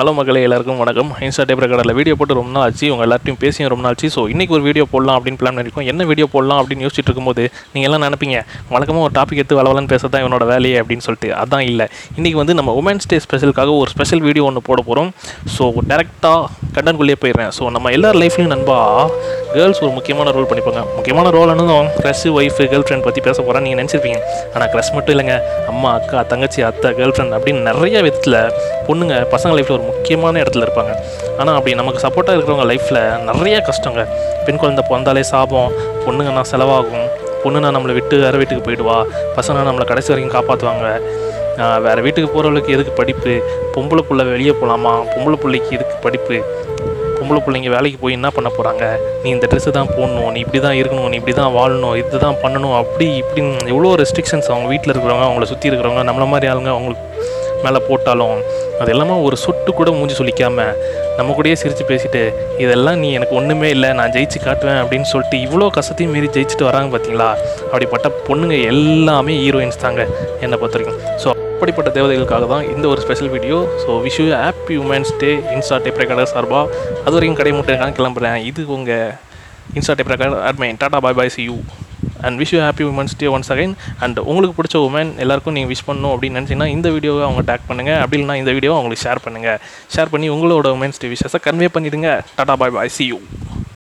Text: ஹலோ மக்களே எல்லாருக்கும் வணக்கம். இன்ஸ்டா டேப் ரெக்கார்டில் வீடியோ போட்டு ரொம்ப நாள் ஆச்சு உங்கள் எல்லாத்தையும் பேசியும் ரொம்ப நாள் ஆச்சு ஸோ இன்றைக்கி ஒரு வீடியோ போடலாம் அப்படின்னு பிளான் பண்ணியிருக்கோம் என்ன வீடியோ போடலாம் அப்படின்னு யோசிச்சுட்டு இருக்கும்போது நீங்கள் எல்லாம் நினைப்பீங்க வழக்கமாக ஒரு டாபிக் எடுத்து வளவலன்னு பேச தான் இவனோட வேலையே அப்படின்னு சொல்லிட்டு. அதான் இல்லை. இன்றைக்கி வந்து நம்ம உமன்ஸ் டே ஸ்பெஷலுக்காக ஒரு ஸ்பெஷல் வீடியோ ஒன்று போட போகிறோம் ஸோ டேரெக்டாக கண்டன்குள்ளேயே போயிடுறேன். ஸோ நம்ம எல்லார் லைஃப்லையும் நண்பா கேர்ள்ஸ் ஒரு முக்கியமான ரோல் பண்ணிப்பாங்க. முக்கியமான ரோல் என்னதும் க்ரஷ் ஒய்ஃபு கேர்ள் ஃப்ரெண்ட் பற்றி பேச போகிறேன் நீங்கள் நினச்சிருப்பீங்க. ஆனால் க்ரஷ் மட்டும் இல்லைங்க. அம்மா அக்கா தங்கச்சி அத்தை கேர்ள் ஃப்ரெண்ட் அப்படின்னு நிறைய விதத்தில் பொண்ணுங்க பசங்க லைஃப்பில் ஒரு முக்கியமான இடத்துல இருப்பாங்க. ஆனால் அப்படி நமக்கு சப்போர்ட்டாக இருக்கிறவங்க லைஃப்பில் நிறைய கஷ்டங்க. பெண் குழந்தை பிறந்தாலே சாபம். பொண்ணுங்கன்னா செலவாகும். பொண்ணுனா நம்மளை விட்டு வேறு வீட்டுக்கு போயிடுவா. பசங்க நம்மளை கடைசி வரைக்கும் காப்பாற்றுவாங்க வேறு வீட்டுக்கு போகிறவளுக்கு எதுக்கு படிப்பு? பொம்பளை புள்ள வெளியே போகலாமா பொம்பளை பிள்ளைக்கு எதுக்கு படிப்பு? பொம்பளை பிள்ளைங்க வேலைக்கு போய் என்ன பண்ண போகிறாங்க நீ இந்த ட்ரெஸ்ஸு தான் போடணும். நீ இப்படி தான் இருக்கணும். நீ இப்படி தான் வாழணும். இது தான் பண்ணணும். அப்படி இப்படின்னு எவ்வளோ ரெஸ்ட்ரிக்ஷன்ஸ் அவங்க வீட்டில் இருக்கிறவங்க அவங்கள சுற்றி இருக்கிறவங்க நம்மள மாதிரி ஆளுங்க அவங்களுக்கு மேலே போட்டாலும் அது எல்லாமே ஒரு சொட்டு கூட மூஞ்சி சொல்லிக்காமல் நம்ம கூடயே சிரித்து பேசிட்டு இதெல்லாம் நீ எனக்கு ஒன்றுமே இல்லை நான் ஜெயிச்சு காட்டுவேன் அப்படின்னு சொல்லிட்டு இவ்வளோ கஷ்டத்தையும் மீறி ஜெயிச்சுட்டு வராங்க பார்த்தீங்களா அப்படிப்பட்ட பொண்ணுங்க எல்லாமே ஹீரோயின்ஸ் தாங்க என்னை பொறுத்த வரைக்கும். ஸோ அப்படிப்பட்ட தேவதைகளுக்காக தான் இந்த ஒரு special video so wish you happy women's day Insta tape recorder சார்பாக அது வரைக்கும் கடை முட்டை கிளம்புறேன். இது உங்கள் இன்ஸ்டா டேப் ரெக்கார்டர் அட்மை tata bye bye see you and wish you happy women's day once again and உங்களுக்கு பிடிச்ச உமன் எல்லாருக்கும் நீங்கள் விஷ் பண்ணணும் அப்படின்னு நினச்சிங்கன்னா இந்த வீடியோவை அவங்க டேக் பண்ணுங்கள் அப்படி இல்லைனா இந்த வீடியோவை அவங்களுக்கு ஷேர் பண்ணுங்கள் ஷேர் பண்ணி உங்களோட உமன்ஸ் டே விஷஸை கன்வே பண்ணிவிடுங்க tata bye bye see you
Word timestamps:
ஹலோ 0.00 0.12
மக்களே 0.18 0.42
எல்லாருக்கும் 0.46 0.78
வணக்கம். 0.80 1.08
இன்ஸ்டா 1.24 1.44
டேப் 1.48 1.60
ரெக்கார்டில் 1.62 1.94
வீடியோ 1.98 2.14
போட்டு 2.18 2.36
ரொம்ப 2.38 2.50
நாள் 2.52 2.62
ஆச்சு 2.66 2.86
உங்கள் 2.92 3.06
எல்லாத்தையும் 3.06 3.38
பேசியும் 3.42 3.68
ரொம்ப 3.72 3.82
நாள் 3.84 3.94
ஆச்சு 3.94 4.08
ஸோ 4.14 4.20
இன்றைக்கி 4.32 4.52
ஒரு 4.56 4.64
வீடியோ 4.66 4.84
போடலாம் 4.92 5.16
அப்படின்னு 5.18 5.38
பிளான் 5.40 5.56
பண்ணியிருக்கோம் 5.56 5.88
என்ன 5.92 6.04
வீடியோ 6.10 6.26
போடலாம் 6.34 6.60
அப்படின்னு 6.60 6.84
யோசிச்சுட்டு 6.86 7.10
இருக்கும்போது 7.10 7.42
நீங்கள் 7.72 7.88
எல்லாம் 7.88 8.04
நினைப்பீங்க 8.06 8.36
வழக்கமாக 8.74 9.02
ஒரு 9.08 9.14
டாபிக் 9.18 9.40
எடுத்து 9.42 9.58
வளவலன்னு 9.58 9.90
பேச 9.92 10.08
தான் 10.14 10.22
இவனோட 10.24 10.46
வேலையே 10.52 10.78
அப்படின்னு 10.82 11.04
சொல்லிட்டு. 11.06 11.30
அதான் 11.42 11.64
இல்லை. 11.70 11.86
இன்றைக்கி 12.18 12.38
வந்து 12.42 12.54
நம்ம 12.60 12.74
உமன்ஸ் 12.82 13.08
டே 13.10 13.18
ஸ்பெஷலுக்காக 13.26 13.74
ஒரு 13.82 13.92
ஸ்பெஷல் 13.94 14.22
வீடியோ 14.28 14.46
ஒன்று 14.50 14.62
போட 14.70 14.80
போகிறோம் 14.88 15.10
ஸோ 15.56 15.66
டேரெக்டாக 15.90 16.40
கண்டன்குள்ளேயே 16.78 17.18
போயிடுறேன். 17.24 17.52
ஸோ 17.58 17.70
நம்ம 17.76 17.92
எல்லார் 17.98 18.20
லைஃப்லையும் 18.22 18.52
நண்பா 18.54 18.78
கேர்ள்ஸ் 19.54 19.82
ஒரு 19.84 19.92
முக்கியமான 19.98 20.34
ரோல் 20.38 20.48
பண்ணிப்பாங்க. 20.50 20.82
முக்கியமான 20.96 21.28
ரோல் 21.38 21.52
என்னதும் 21.56 21.90
க்ரஷ் 22.00 22.26
ஒய்ஃபு 22.38 22.68
கேர்ள் 22.72 22.86
ஃப்ரெண்ட் 22.86 23.06
பற்றி 23.08 23.20
பேச 23.28 23.38
போகிறேன் 23.42 23.64
நீங்கள் 23.68 23.82
நினச்சிருப்பீங்க. 23.82 24.20
ஆனால் 24.54 24.72
க்ரஷ் 24.74 24.92
மட்டும் 24.96 25.14
இல்லைங்க. 25.16 25.36
அம்மா 25.74 25.90
அக்கா 26.00 26.24
தங்கச்சி 26.34 26.60
அத்தை 26.70 26.90
கேர்ள் 27.00 27.14
ஃப்ரெண்ட் 27.16 27.36
அப்படின்னு 27.38 27.62
நிறைய 27.70 27.96
விதத்தில் 28.08 28.40
பொண்ணுங்க 28.88 29.14
பசங்க 29.36 29.54
லைஃப்பில் 29.56 29.78
ஒரு 29.78 29.86
முக்கியமான 29.90 30.40
இடத்துல 30.42 30.66
இருப்பாங்க. 30.66 30.92
ஆனால் 31.40 31.56
அப்படி 31.58 31.74
நமக்கு 31.80 32.02
சப்போர்ட்டாக 32.06 32.36
இருக்கிறவங்க 32.36 32.66
லைஃப்பில் 32.72 33.00
நிறைய 33.30 33.58
கஷ்டங்க. 33.70 34.04
பெண் 34.46 34.60
குழந்தை 34.62 34.84
பிறந்தாலே 34.90 35.24
சாபம். 35.32 35.72
பொண்ணுங்கன்னா 36.06 36.44
செலவாகும். 36.52 37.08
பொண்ணுனா 37.42 37.68
நம்மளை 37.76 37.92
விட்டு 37.98 38.14
வேறு 38.24 38.40
வீட்டுக்கு 38.40 38.64
போயிடுவா. 38.68 38.96
பசங்க 39.36 39.66
நம்மளை 39.68 39.86
கடைசி 39.90 40.12
வரைக்கும் 40.12 40.36
காப்பாற்றுவாங்க 40.38 40.86
வேறு 41.84 42.00
வீட்டுக்கு 42.04 42.28
போகிறவளுக்கு 42.34 42.74
எதுக்கு 42.74 42.92
படிப்பு? 42.98 43.32
பொம்பளை 43.74 44.02
புள்ள 44.08 44.22
வெளியே 44.32 44.52
போகலாமா 44.60 44.92
பொம்பளை 45.12 45.36
பிள்ளைக்கு 45.42 45.70
எதுக்கு 45.76 45.96
படிப்பு? 46.04 46.36
பொம்பளை 47.16 47.40
பிள்ளைங்க 47.46 47.70
வேலைக்கு 47.74 47.98
போய் 48.02 48.16
என்ன 48.18 48.28
பண்ண 48.36 48.48
போகிறாங்க 48.56 48.84
நீ 49.22 49.28
இந்த 49.36 49.46
ட்ரெஸ்ஸு 49.50 49.74
தான் 49.78 49.90
போடணும். 49.96 50.30
நீ 50.34 50.38
இப்படி 50.44 50.60
தான் 50.66 50.76
இருக்கணும். 50.80 51.08
நீ 51.12 51.16
இப்படி 51.20 51.34
தான் 51.40 51.52
வாழணும். 51.56 51.94
இது 52.00 52.20
தான் 52.24 52.38
பண்ணணும். 52.44 52.76
அப்படி 52.80 53.06
இப்படின்னு 53.22 53.68
எவ்வளோ 53.72 53.90
ரெஸ்ட்ரிக்ஷன்ஸ் 54.02 54.48
அவங்க 54.52 54.68
வீட்டில் 54.72 54.92
இருக்கிறவங்க 54.94 55.26
அவங்கள 55.28 55.48
சுற்றி 55.52 55.68
இருக்கிறவங்க 55.70 56.04
நம்மள 56.08 56.26
மாதிரி 56.34 56.48
ஆளுங்க 56.52 56.70
அவங்களுக்கு 56.76 57.04
மேலே 57.64 57.80
போட்டாலும் 57.88 58.36
அது 58.80 58.90
எல்லாமே 58.94 59.14
ஒரு 59.26 59.36
சொட்டு 59.44 59.70
கூட 59.78 59.90
மூஞ்சி 59.98 60.14
சொல்லிக்காமல் 60.20 60.72
நம்ம 61.18 61.34
கூடயே 61.38 61.56
சிரித்து 61.62 61.84
பேசிட்டு 61.90 62.22
இதெல்லாம் 62.64 62.98
நீ 63.02 63.08
எனக்கு 63.18 63.34
ஒன்றுமே 63.40 63.68
இல்லை 63.76 63.90
நான் 63.98 64.14
ஜெயிச்சு 64.16 64.38
காட்டுவேன் 64.46 64.80
அப்படின்னு 64.82 65.08
சொல்லிட்டு 65.12 65.38
இவ்வளோ 65.46 65.68
கஷ்டத்தையும் 65.78 66.14
மீறி 66.16 66.30
ஜெயிச்சுட்டு 66.36 66.68
வராங்க 66.70 66.90
பார்த்தீங்களா 66.94 67.28
அப்படிப்பட்ட 67.72 68.10
பொண்ணுங்க 68.28 68.56
எல்லாமே 68.72 69.34
ஹீரோயின்ஸ் 69.44 69.82
தாங்க 69.84 70.00
என்னை 70.44 70.58
பொறுத்த 70.62 70.78
வரைக்கும். 70.78 71.00
ஸோ 71.22 71.28
அப்படிப்பட்ட 71.54 71.90
தேவதைகளுக்காக 71.96 72.46
தான் 72.54 72.64
இந்த 72.74 72.86
ஒரு 72.92 73.00
special 73.04 73.32
video 73.34 73.56
so 73.82 73.98
wish 74.06 74.18
you 74.20 74.26
happy 74.44 74.76
women's 74.84 75.12
day 75.22 75.32
Insta 75.56 75.78
tape 75.86 76.00
recorder 76.02 76.32
சார்பாக 76.34 76.64
அது 77.04 77.14
வரைக்கும் 77.16 77.38
கடை 77.40 77.52
முட்டை 77.58 77.76
கிளம்புறேன். 78.00 78.38
இது 78.50 78.62
உங்கள் 78.76 79.12
இன்ஸ்டா 79.78 79.96
டேப் 79.98 80.12
ரெக்கார்டர் 80.14 80.44
அட்மை 80.50 80.70
tata 80.82 81.00
bye 81.06 81.18
bye 81.20 81.34
see 81.36 81.42
you 81.50 81.56
and 82.22 82.38
wish 82.40 82.54
you 82.54 82.60
happy 82.60 82.86
women's 82.90 83.16
day 83.18 83.28
once 83.28 83.52
again 83.54 83.74
and 84.00 84.20
உங்களுக்கு 84.24 84.56
பிடிச்ச 84.58 84.78
உமன் 84.86 85.12
எல்லாருக்கும் 85.18 85.56
நீங்கள் 85.58 85.72
விஷ் 85.72 85.86
பண்ணணும் 85.86 86.12
அப்படின்னு 86.14 86.38
நினச்சிங்கன்னா 86.38 86.70
இந்த 86.70 86.90
வீடியோவை 86.90 87.22
அவங்க 87.28 87.44
டேக் 87.50 87.68
பண்ணுங்கள் 87.68 88.00
அப்படி 88.00 88.18
இல்லைனா 88.18 88.40
இந்த 88.42 88.52
வீடியோவை 88.52 88.78
அவங்களுக்கு 88.78 89.06
ஷேர் 89.06 89.24
பண்ணுங்கள் 89.26 89.60
ஷேர் 89.96 90.12
பண்ணி 90.14 90.28
உங்களோட 90.30 90.74
உமன்ஸ் 90.78 91.02
டே 91.04 91.10
விஷஸை 91.10 91.40
கன்வே 91.46 91.70
பண்ணிவிடுங்க 91.76 92.10
tata 92.38 92.56
bye 92.62 92.76
bye 92.78 92.94
see 92.98 93.06
you 93.06 93.20